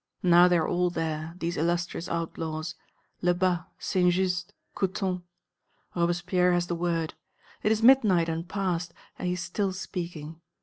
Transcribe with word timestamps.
Now 0.23 0.47
they 0.47 0.57
are 0.57 0.67
all 0.67 0.89
there, 0.89 1.35
these 1.37 1.57
illustrious 1.57 2.09
outlaws, 2.09 2.73
Lebas, 3.21 3.65
Saint 3.77 4.11
Just, 4.11 4.51
Couthon. 4.73 5.21
Robespierre 5.95 6.53
has 6.53 6.65
the 6.65 6.73
word. 6.73 7.13
It 7.61 7.71
is 7.71 7.83
midnight 7.83 8.27
and 8.27 8.49
past, 8.49 8.95
he 9.19 9.33
is 9.33 9.41
still 9.41 9.73
speaking. 9.73 10.41